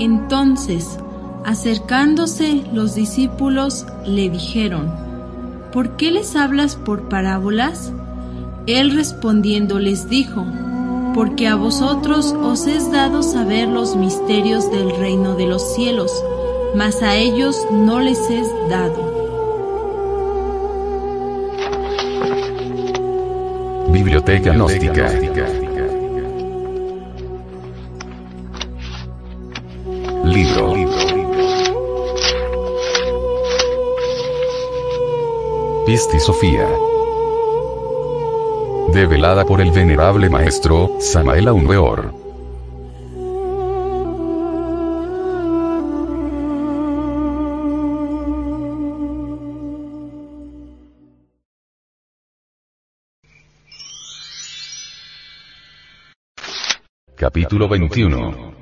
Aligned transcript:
Entonces, 0.00 0.98
acercándose 1.44 2.64
los 2.72 2.94
discípulos, 2.94 3.86
le 4.06 4.30
dijeron, 4.30 4.90
¿Por 5.74 5.96
qué 5.96 6.10
les 6.10 6.36
hablas 6.36 6.74
por 6.74 7.10
parábolas? 7.10 7.92
Él 8.66 8.92
respondiendo 8.92 9.78
les 9.78 10.08
dijo, 10.08 10.46
Porque 11.14 11.48
a 11.48 11.54
vosotros 11.54 12.32
os 12.32 12.66
es 12.66 12.90
dado 12.90 13.22
saber 13.22 13.68
los 13.68 13.94
misterios 13.94 14.72
del 14.72 14.90
reino 14.96 15.34
de 15.34 15.46
los 15.46 15.74
cielos, 15.74 16.10
mas 16.74 17.02
a 17.02 17.16
ellos 17.16 17.58
no 17.70 18.00
les 18.00 18.30
es 18.30 18.48
dado. 18.70 19.10
Biblioteca 23.92 24.54
Gnóstica. 24.54 25.69
Libro. 30.30 30.74
Pisti 35.84 36.20
Sofía. 36.20 36.68
Develada 38.92 39.44
por 39.44 39.60
el 39.60 39.72
venerable 39.72 40.30
maestro, 40.30 40.92
Samael 41.00 41.48
Aunweor. 41.48 42.14
Capítulo 57.16 57.68
21 57.68 58.59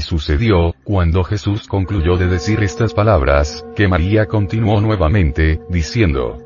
Sucedió, 0.00 0.74
cuando 0.84 1.24
Jesús 1.24 1.66
concluyó 1.68 2.16
de 2.16 2.26
decir 2.26 2.62
estas 2.62 2.94
palabras, 2.94 3.64
que 3.76 3.88
María 3.88 4.26
continuó 4.26 4.80
nuevamente, 4.80 5.60
diciendo, 5.68 6.38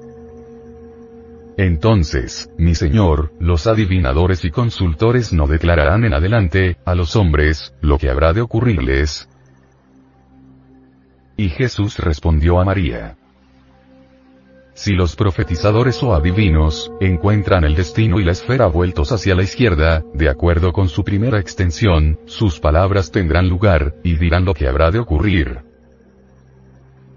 Entonces, 1.57 2.51
mi 2.59 2.75
Señor, 2.75 3.33
los 3.41 3.67
adivinadores 3.67 4.45
y 4.45 4.51
consultores 4.51 5.33
no 5.33 5.47
declararán 5.47 6.05
en 6.05 6.15
adelante, 6.15 6.77
a 6.85 6.95
los 6.95 7.17
hombres, 7.17 7.75
lo 7.81 7.99
que 7.99 8.11
habrá 8.11 8.33
de 8.33 8.41
ocurrirles. 8.41 9.29
Y 11.37 11.49
Jesús 11.49 11.99
respondió 11.99 12.61
a 12.61 12.65
María, 12.65 13.17
si 14.75 14.93
los 14.93 15.17
profetizadores 15.17 16.03
o 16.03 16.15
adivinos, 16.15 16.93
encuentran 17.01 17.65
el 17.65 17.75
destino 17.75 18.19
y 18.19 18.25
la 18.25 18.33
esfera 18.33 18.67
vueltos 18.67 19.13
hacia 19.13 19.35
la 19.35 19.43
izquierda, 19.43 20.03
de 20.13 20.29
acuerdo 20.29 20.73
con 20.73 20.89
su 20.89 21.05
primera 21.05 21.39
extensión, 21.39 22.19
sus 22.27 22.59
palabras 22.59 23.11
tendrán 23.11 23.49
lugar, 23.49 23.95
y 24.03 24.17
dirán 24.17 24.45
lo 24.45 24.53
que 24.53 24.67
habrá 24.67 24.91
de 24.91 24.99
ocurrir. 24.99 25.61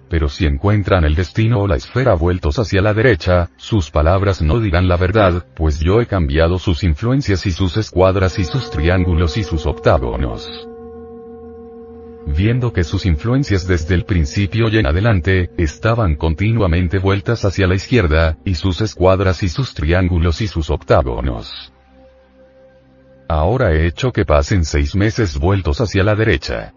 Pero 0.10 0.30
si 0.30 0.46
encuentran 0.46 1.04
el 1.04 1.16
destino 1.16 1.60
o 1.60 1.68
la 1.68 1.76
esfera 1.76 2.14
vueltos 2.14 2.60
hacia 2.60 2.82
la 2.82 2.94
derecha, 2.94 3.50
sus 3.58 3.92
palabras 3.92 4.42
no 4.42 4.60
dirán 4.60 4.88
la 4.88 4.96
verdad, 4.96 5.46
pues 5.56 5.80
yo 5.80 6.00
he 6.00 6.06
cambiado 6.06 6.60
sus 6.60 6.84
influencias 6.84 7.46
y 7.46 7.52
sus 7.52 7.76
escuadras 7.76 8.40
y 8.40 8.46
sus 8.46 8.70
triángulos 8.70 9.36
y 9.36 9.44
sus 9.44 9.66
octágonos 9.66 10.68
viendo 12.28 12.74
que 12.74 12.84
sus 12.84 13.06
influencias 13.06 13.68
desde 13.68 13.96
el 13.96 14.06
principio 14.06 14.70
y 14.70 14.78
en 14.78 14.86
adelante, 14.86 15.50
estaban 15.58 16.16
continuamente 16.16 17.00
vueltas 17.00 17.46
hacia 17.46 17.68
la 17.68 17.76
izquierda, 17.76 18.38
y 18.44 18.56
sus 18.56 18.82
escuadras 18.82 19.44
y 19.44 19.50
sus 19.50 19.74
triángulos 19.74 20.42
y 20.42 20.48
sus 20.48 20.70
octágonos. 20.70 21.74
Ahora 23.30 23.74
he 23.74 23.88
hecho 23.88 24.12
que 24.12 24.26
pasen 24.26 24.64
seis 24.64 24.96
meses 24.96 25.38
vueltos 25.38 25.82
hacia 25.82 26.04
la 26.04 26.16
derecha. 26.16 26.74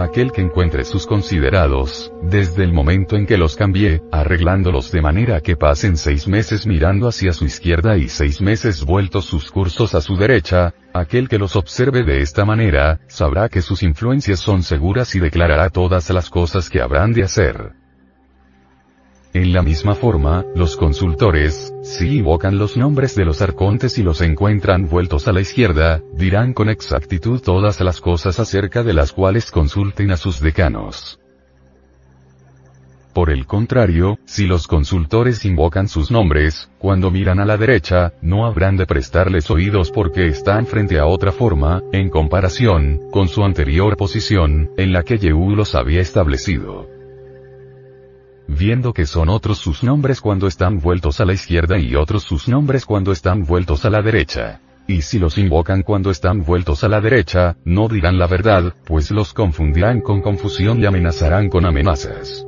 Aquel 0.00 0.32
que 0.32 0.40
encuentre 0.40 0.86
sus 0.86 1.06
considerados, 1.06 2.10
desde 2.22 2.64
el 2.64 2.72
momento 2.72 3.16
en 3.16 3.26
que 3.26 3.36
los 3.36 3.54
cambié, 3.54 4.00
arreglándolos 4.10 4.90
de 4.90 5.02
manera 5.02 5.42
que 5.42 5.56
pasen 5.56 5.98
seis 5.98 6.26
meses 6.26 6.66
mirando 6.66 7.06
hacia 7.06 7.34
su 7.34 7.44
izquierda 7.44 7.98
y 7.98 8.08
seis 8.08 8.40
meses 8.40 8.82
vueltos 8.86 9.26
sus 9.26 9.50
cursos 9.50 9.94
a 9.94 10.00
su 10.00 10.16
derecha, 10.16 10.72
aquel 10.94 11.28
que 11.28 11.36
los 11.36 11.54
observe 11.54 12.02
de 12.02 12.22
esta 12.22 12.46
manera, 12.46 13.00
sabrá 13.08 13.50
que 13.50 13.60
sus 13.60 13.82
influencias 13.82 14.40
son 14.40 14.62
seguras 14.62 15.14
y 15.14 15.20
declarará 15.20 15.68
todas 15.68 16.08
las 16.08 16.30
cosas 16.30 16.70
que 16.70 16.80
habrán 16.80 17.12
de 17.12 17.24
hacer. 17.24 17.79
En 19.32 19.52
la 19.52 19.62
misma 19.62 19.94
forma, 19.94 20.44
los 20.56 20.76
consultores, 20.76 21.72
si 21.82 22.16
invocan 22.16 22.58
los 22.58 22.76
nombres 22.76 23.14
de 23.14 23.24
los 23.24 23.40
arcontes 23.40 23.96
y 23.96 24.02
los 24.02 24.22
encuentran 24.22 24.88
vueltos 24.88 25.28
a 25.28 25.32
la 25.32 25.40
izquierda, 25.40 26.02
dirán 26.14 26.52
con 26.52 26.68
exactitud 26.68 27.40
todas 27.40 27.80
las 27.80 28.00
cosas 28.00 28.40
acerca 28.40 28.82
de 28.82 28.92
las 28.92 29.12
cuales 29.12 29.52
consulten 29.52 30.10
a 30.10 30.16
sus 30.16 30.40
decanos. 30.40 31.20
Por 33.14 33.30
el 33.30 33.46
contrario, 33.46 34.18
si 34.24 34.48
los 34.48 34.66
consultores 34.66 35.44
invocan 35.44 35.86
sus 35.86 36.10
nombres, 36.10 36.68
cuando 36.80 37.12
miran 37.12 37.38
a 37.38 37.44
la 37.44 37.56
derecha, 37.56 38.14
no 38.22 38.46
habrán 38.46 38.76
de 38.76 38.86
prestarles 38.86 39.48
oídos 39.48 39.92
porque 39.92 40.26
están 40.26 40.66
frente 40.66 40.98
a 40.98 41.06
otra 41.06 41.30
forma, 41.30 41.82
en 41.92 42.10
comparación, 42.10 43.00
con 43.12 43.28
su 43.28 43.44
anterior 43.44 43.96
posición, 43.96 44.70
en 44.76 44.92
la 44.92 45.04
que 45.04 45.18
Yehú 45.18 45.54
los 45.54 45.76
había 45.76 46.00
establecido 46.00 46.99
viendo 48.50 48.92
que 48.92 49.06
son 49.06 49.28
otros 49.28 49.58
sus 49.58 49.82
nombres 49.82 50.20
cuando 50.20 50.46
están 50.46 50.80
vueltos 50.80 51.20
a 51.20 51.24
la 51.24 51.32
izquierda 51.32 51.78
y 51.78 51.94
otros 51.94 52.24
sus 52.24 52.48
nombres 52.48 52.84
cuando 52.84 53.12
están 53.12 53.44
vueltos 53.44 53.84
a 53.84 53.90
la 53.90 54.02
derecha. 54.02 54.60
Y 54.86 55.02
si 55.02 55.18
los 55.18 55.38
invocan 55.38 55.82
cuando 55.82 56.10
están 56.10 56.42
vueltos 56.42 56.82
a 56.82 56.88
la 56.88 57.00
derecha, 57.00 57.56
no 57.64 57.88
dirán 57.88 58.18
la 58.18 58.26
verdad, 58.26 58.74
pues 58.84 59.10
los 59.12 59.32
confundirán 59.32 60.00
con 60.00 60.20
confusión 60.20 60.80
y 60.80 60.86
amenazarán 60.86 61.48
con 61.48 61.64
amenazas. 61.64 62.44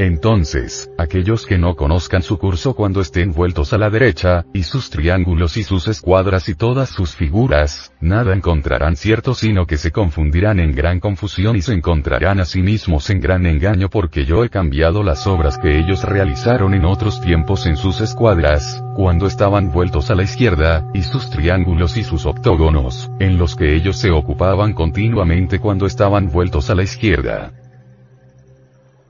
Entonces, 0.00 0.90
aquellos 0.96 1.44
que 1.44 1.58
no 1.58 1.76
conozcan 1.76 2.22
su 2.22 2.38
curso 2.38 2.72
cuando 2.74 3.02
estén 3.02 3.32
vueltos 3.32 3.74
a 3.74 3.76
la 3.76 3.90
derecha, 3.90 4.46
y 4.54 4.62
sus 4.62 4.88
triángulos 4.88 5.58
y 5.58 5.62
sus 5.62 5.88
escuadras 5.88 6.48
y 6.48 6.54
todas 6.54 6.88
sus 6.88 7.14
figuras, 7.14 7.92
nada 8.00 8.32
encontrarán 8.32 8.96
cierto 8.96 9.34
sino 9.34 9.66
que 9.66 9.76
se 9.76 9.92
confundirán 9.92 10.58
en 10.58 10.74
gran 10.74 11.00
confusión 11.00 11.54
y 11.54 11.60
se 11.60 11.74
encontrarán 11.74 12.40
a 12.40 12.46
sí 12.46 12.62
mismos 12.62 13.10
en 13.10 13.20
gran 13.20 13.44
engaño 13.44 13.90
porque 13.90 14.24
yo 14.24 14.42
he 14.42 14.48
cambiado 14.48 15.02
las 15.02 15.26
obras 15.26 15.58
que 15.58 15.78
ellos 15.78 16.02
realizaron 16.04 16.72
en 16.72 16.86
otros 16.86 17.20
tiempos 17.20 17.66
en 17.66 17.76
sus 17.76 18.00
escuadras, 18.00 18.82
cuando 18.96 19.26
estaban 19.26 19.70
vueltos 19.70 20.10
a 20.10 20.14
la 20.14 20.22
izquierda, 20.22 20.90
y 20.94 21.02
sus 21.02 21.28
triángulos 21.28 21.98
y 21.98 22.04
sus 22.04 22.24
octógonos, 22.24 23.10
en 23.18 23.36
los 23.36 23.54
que 23.54 23.76
ellos 23.76 23.98
se 23.98 24.10
ocupaban 24.10 24.72
continuamente 24.72 25.58
cuando 25.58 25.84
estaban 25.84 26.30
vueltos 26.30 26.70
a 26.70 26.74
la 26.74 26.84
izquierda 26.84 27.52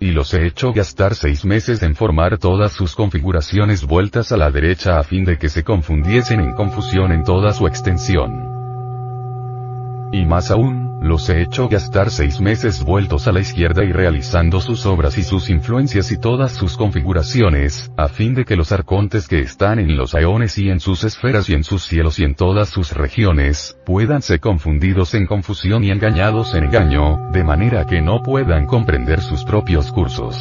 y 0.00 0.12
los 0.12 0.32
he 0.32 0.46
hecho 0.46 0.72
gastar 0.72 1.14
seis 1.14 1.44
meses 1.44 1.82
en 1.82 1.94
formar 1.94 2.38
todas 2.38 2.72
sus 2.72 2.94
configuraciones 2.94 3.84
vueltas 3.84 4.32
a 4.32 4.38
la 4.38 4.50
derecha 4.50 4.98
a 4.98 5.04
fin 5.04 5.26
de 5.26 5.36
que 5.36 5.50
se 5.50 5.62
confundiesen 5.62 6.40
en 6.40 6.54
confusión 6.54 7.12
en 7.12 7.22
toda 7.22 7.52
su 7.52 7.66
extensión. 7.66 8.48
Y 10.12 10.24
más 10.24 10.50
aún, 10.50 10.89
los 11.00 11.30
he 11.30 11.40
hecho 11.40 11.68
gastar 11.68 12.10
seis 12.10 12.40
meses 12.40 12.84
vueltos 12.84 13.26
a 13.26 13.32
la 13.32 13.40
izquierda 13.40 13.82
y 13.84 13.90
realizando 13.90 14.60
sus 14.60 14.84
obras 14.84 15.16
y 15.16 15.22
sus 15.22 15.48
influencias 15.48 16.12
y 16.12 16.18
todas 16.18 16.52
sus 16.52 16.76
configuraciones, 16.76 17.90
a 17.96 18.08
fin 18.08 18.34
de 18.34 18.44
que 18.44 18.54
los 18.54 18.70
arcontes 18.70 19.26
que 19.26 19.40
están 19.40 19.78
en 19.78 19.96
los 19.96 20.14
aeones 20.14 20.58
y 20.58 20.68
en 20.68 20.78
sus 20.78 21.04
esferas 21.04 21.48
y 21.48 21.54
en 21.54 21.64
sus 21.64 21.84
cielos 21.84 22.18
y 22.18 22.24
en 22.24 22.34
todas 22.34 22.68
sus 22.68 22.92
regiones, 22.92 23.78
puedan 23.86 24.20
ser 24.20 24.40
confundidos 24.40 25.14
en 25.14 25.26
confusión 25.26 25.84
y 25.84 25.90
engañados 25.90 26.54
en 26.54 26.64
engaño, 26.64 27.30
de 27.32 27.44
manera 27.44 27.86
que 27.86 28.02
no 28.02 28.22
puedan 28.22 28.66
comprender 28.66 29.22
sus 29.22 29.42
propios 29.44 29.90
cursos. 29.92 30.36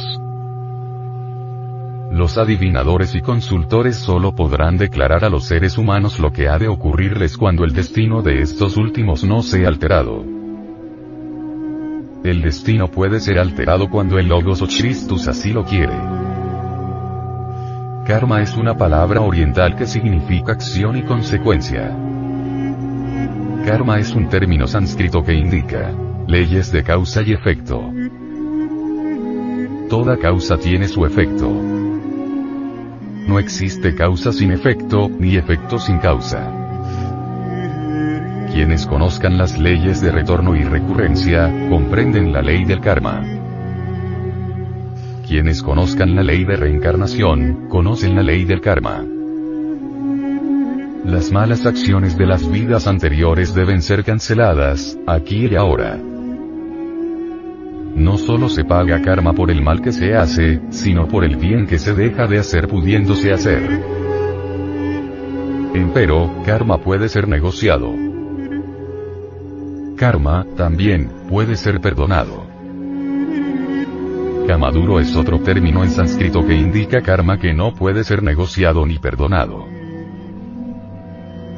Los 2.12 2.36
adivinadores 2.36 3.14
y 3.14 3.22
consultores 3.22 3.96
solo 3.96 4.34
podrán 4.34 4.76
declarar 4.76 5.24
a 5.24 5.30
los 5.30 5.44
seres 5.44 5.78
humanos 5.78 6.18
lo 6.18 6.32
que 6.32 6.48
ha 6.48 6.58
de 6.58 6.68
ocurrirles 6.68 7.36
cuando 7.36 7.64
el 7.64 7.72
destino 7.72 8.20
de 8.20 8.42
estos 8.42 8.76
últimos 8.76 9.24
no 9.24 9.42
sea 9.42 9.68
alterado. 9.68 10.39
El 12.22 12.42
destino 12.42 12.88
puede 12.88 13.18
ser 13.18 13.38
alterado 13.38 13.88
cuando 13.88 14.18
el 14.18 14.28
Logos 14.28 14.60
o 14.60 14.66
Christus 14.66 15.26
así 15.26 15.52
lo 15.54 15.64
quiere. 15.64 15.94
Karma 18.06 18.42
es 18.42 18.56
una 18.56 18.76
palabra 18.76 19.22
oriental 19.22 19.74
que 19.74 19.86
significa 19.86 20.52
acción 20.52 20.98
y 20.98 21.02
consecuencia. 21.02 21.96
Karma 23.64 23.98
es 23.98 24.14
un 24.14 24.28
término 24.28 24.66
sánscrito 24.66 25.22
que 25.22 25.32
indica 25.32 25.92
leyes 26.26 26.70
de 26.70 26.82
causa 26.82 27.22
y 27.22 27.32
efecto. 27.32 27.90
Toda 29.88 30.18
causa 30.18 30.58
tiene 30.58 30.88
su 30.88 31.06
efecto. 31.06 31.50
No 33.26 33.38
existe 33.38 33.94
causa 33.94 34.32
sin 34.32 34.52
efecto, 34.52 35.08
ni 35.08 35.36
efecto 35.36 35.78
sin 35.78 35.98
causa. 35.98 36.59
Quienes 38.60 38.86
conozcan 38.86 39.38
las 39.38 39.58
leyes 39.58 40.02
de 40.02 40.12
retorno 40.12 40.54
y 40.54 40.64
recurrencia, 40.64 41.50
comprenden 41.70 42.30
la 42.30 42.42
ley 42.42 42.66
del 42.66 42.82
karma. 42.82 43.24
Quienes 45.26 45.62
conozcan 45.62 46.14
la 46.14 46.22
ley 46.22 46.44
de 46.44 46.56
reencarnación, 46.56 47.68
conocen 47.70 48.14
la 48.14 48.22
ley 48.22 48.44
del 48.44 48.60
karma. 48.60 49.02
Las 51.06 51.32
malas 51.32 51.64
acciones 51.64 52.18
de 52.18 52.26
las 52.26 52.50
vidas 52.50 52.86
anteriores 52.86 53.54
deben 53.54 53.80
ser 53.80 54.04
canceladas, 54.04 54.98
aquí 55.06 55.46
y 55.46 55.54
ahora. 55.54 55.96
No 57.96 58.18
solo 58.18 58.50
se 58.50 58.66
paga 58.66 59.00
karma 59.00 59.32
por 59.32 59.50
el 59.50 59.62
mal 59.62 59.80
que 59.80 59.92
se 59.92 60.14
hace, 60.14 60.60
sino 60.68 61.08
por 61.08 61.24
el 61.24 61.36
bien 61.36 61.66
que 61.66 61.78
se 61.78 61.94
deja 61.94 62.26
de 62.26 62.40
hacer 62.40 62.68
pudiéndose 62.68 63.32
hacer. 63.32 63.82
Empero, 65.72 66.42
karma 66.44 66.76
puede 66.76 67.08
ser 67.08 67.26
negociado. 67.26 68.09
Karma, 70.00 70.46
también, 70.56 71.10
puede 71.28 71.56
ser 71.56 71.78
perdonado. 71.78 72.46
Kamaduro 74.46 74.98
es 74.98 75.14
otro 75.14 75.40
término 75.40 75.84
en 75.84 75.90
sánscrito 75.90 76.42
que 76.46 76.54
indica 76.54 77.02
karma 77.02 77.38
que 77.38 77.52
no 77.52 77.74
puede 77.74 78.02
ser 78.02 78.22
negociado 78.22 78.86
ni 78.86 78.98
perdonado. 78.98 79.66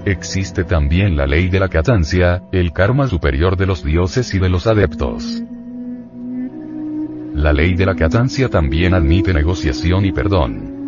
Existe 0.04 0.64
también 0.64 1.16
la 1.16 1.28
ley 1.28 1.50
de 1.50 1.60
la 1.60 1.68
catancia, 1.68 2.42
el 2.50 2.72
karma 2.72 3.06
superior 3.06 3.56
de 3.56 3.66
los 3.66 3.84
dioses 3.84 4.34
y 4.34 4.40
de 4.40 4.48
los 4.48 4.66
adeptos. 4.66 5.40
La 7.34 7.52
ley 7.52 7.74
de 7.74 7.86
la 7.86 7.94
catancia 7.94 8.48
también 8.48 8.92
admite 8.92 9.32
negociación 9.32 10.04
y 10.04 10.10
perdón. 10.10 10.82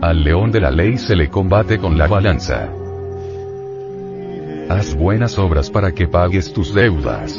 Al 0.00 0.24
león 0.24 0.50
de 0.50 0.60
la 0.60 0.72
ley 0.72 0.98
se 0.98 1.14
le 1.14 1.28
combate 1.28 1.78
con 1.78 1.96
la 1.96 2.08
balanza. 2.08 2.68
Haz 4.68 4.94
buenas 4.94 5.38
obras 5.38 5.70
para 5.70 5.92
que 5.92 6.06
pagues 6.06 6.52
tus 6.52 6.74
deudas. 6.74 7.32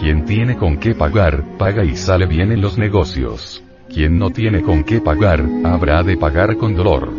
Quien 0.00 0.24
tiene 0.26 0.56
con 0.56 0.76
qué 0.78 0.94
pagar, 0.94 1.42
paga 1.58 1.84
y 1.84 1.96
sale 1.96 2.26
bien 2.26 2.52
en 2.52 2.60
los 2.60 2.78
negocios. 2.78 3.60
Quien 3.92 4.16
no 4.16 4.30
tiene 4.30 4.62
con 4.62 4.84
qué 4.84 5.00
pagar, 5.00 5.44
habrá 5.64 6.04
de 6.04 6.16
pagar 6.16 6.56
con 6.56 6.76
dolor. 6.76 7.12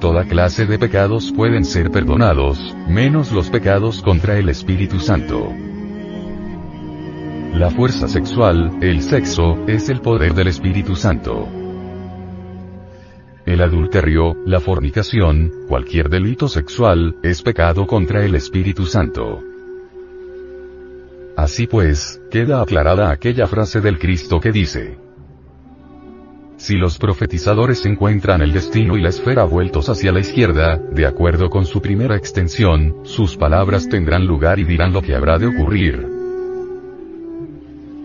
Toda 0.00 0.24
clase 0.24 0.66
de 0.66 0.76
pecados 0.76 1.32
pueden 1.36 1.64
ser 1.64 1.92
perdonados, 1.92 2.76
menos 2.88 3.30
los 3.30 3.48
pecados 3.48 4.02
contra 4.02 4.36
el 4.36 4.48
Espíritu 4.48 4.98
Santo. 4.98 5.52
La 7.54 7.70
fuerza 7.70 8.08
sexual, 8.08 8.78
el 8.80 9.02
sexo, 9.02 9.56
es 9.68 9.88
el 9.88 10.00
poder 10.00 10.34
del 10.34 10.48
Espíritu 10.48 10.96
Santo. 10.96 11.61
El 13.62 13.68
adulterio, 13.68 14.34
la 14.44 14.58
fornicación, 14.58 15.52
cualquier 15.68 16.08
delito 16.08 16.48
sexual, 16.48 17.14
es 17.22 17.42
pecado 17.42 17.86
contra 17.86 18.24
el 18.24 18.34
Espíritu 18.34 18.86
Santo. 18.86 19.40
Así 21.36 21.68
pues, 21.68 22.20
queda 22.28 22.60
aclarada 22.60 23.12
aquella 23.12 23.46
frase 23.46 23.80
del 23.80 24.00
Cristo 24.00 24.40
que 24.40 24.50
dice, 24.50 24.98
si 26.56 26.74
los 26.74 26.98
profetizadores 26.98 27.86
encuentran 27.86 28.42
el 28.42 28.52
destino 28.52 28.96
y 28.96 29.00
la 29.00 29.10
esfera 29.10 29.44
vueltos 29.44 29.88
hacia 29.88 30.10
la 30.10 30.18
izquierda, 30.18 30.76
de 30.76 31.06
acuerdo 31.06 31.48
con 31.48 31.64
su 31.64 31.80
primera 31.80 32.16
extensión, 32.16 32.96
sus 33.04 33.36
palabras 33.36 33.88
tendrán 33.88 34.26
lugar 34.26 34.58
y 34.58 34.64
dirán 34.64 34.92
lo 34.92 35.02
que 35.02 35.14
habrá 35.14 35.38
de 35.38 35.46
ocurrir. 35.46 36.11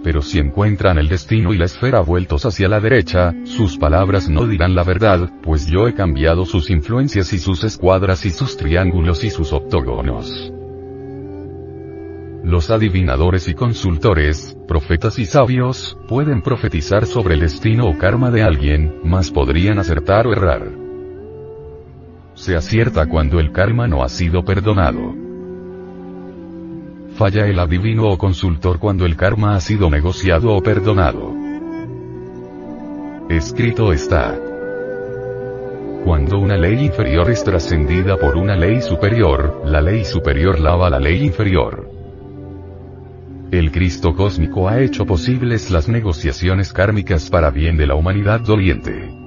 Pero 0.07 0.21
si 0.21 0.39
encuentran 0.39 0.97
el 0.97 1.09
destino 1.09 1.53
y 1.53 1.57
la 1.57 1.65
esfera 1.65 1.99
vueltos 1.99 2.45
hacia 2.45 2.69
la 2.69 2.79
derecha, 2.79 3.35
sus 3.43 3.77
palabras 3.77 4.29
no 4.29 4.47
dirán 4.47 4.73
la 4.73 4.85
verdad, 4.85 5.29
pues 5.43 5.67
yo 5.67 5.85
he 5.85 5.93
cambiado 5.95 6.45
sus 6.45 6.69
influencias 6.69 7.33
y 7.33 7.39
sus 7.39 7.65
escuadras 7.65 8.25
y 8.25 8.29
sus 8.29 8.55
triángulos 8.55 9.25
y 9.25 9.29
sus 9.29 9.51
octógonos. 9.51 10.53
Los 12.41 12.69
adivinadores 12.71 13.49
y 13.49 13.53
consultores, 13.53 14.57
profetas 14.65 15.19
y 15.19 15.25
sabios, 15.25 15.97
pueden 16.07 16.41
profetizar 16.41 17.05
sobre 17.05 17.33
el 17.33 17.41
destino 17.41 17.89
o 17.89 17.97
karma 17.97 18.31
de 18.31 18.43
alguien, 18.43 19.01
mas 19.03 19.29
podrían 19.29 19.77
acertar 19.77 20.25
o 20.25 20.31
errar. 20.31 20.71
Se 22.33 22.55
acierta 22.55 23.07
cuando 23.07 23.41
el 23.41 23.51
karma 23.51 23.89
no 23.89 24.05
ha 24.05 24.07
sido 24.07 24.45
perdonado. 24.45 25.26
Falla 27.17 27.47
el 27.47 27.57
adivino 27.57 28.07
o 28.11 28.15
consultor 28.15 28.77
cuando 28.77 29.03
el 29.07 29.15
karma 29.15 29.55
ha 29.55 29.59
sido 29.59 29.89
negociado 29.89 30.53
o 30.53 30.61
perdonado. 30.61 31.33
Escrito 33.27 33.91
está. 33.91 34.39
Cuando 36.05 36.37
una 36.37 36.57
ley 36.57 36.85
inferior 36.85 37.31
es 37.31 37.43
trascendida 37.43 38.17
por 38.17 38.37
una 38.37 38.55
ley 38.55 38.83
superior, 38.83 39.63
la 39.65 39.81
ley 39.81 40.05
superior 40.05 40.59
lava 40.59 40.91
la 40.91 40.99
ley 40.99 41.25
inferior. 41.25 41.89
El 43.49 43.71
Cristo 43.71 44.13
cósmico 44.13 44.69
ha 44.69 44.79
hecho 44.79 45.07
posibles 45.07 45.71
las 45.71 45.89
negociaciones 45.89 46.71
kármicas 46.71 47.31
para 47.31 47.49
bien 47.49 47.77
de 47.77 47.87
la 47.87 47.95
humanidad 47.95 48.41
doliente. 48.41 49.26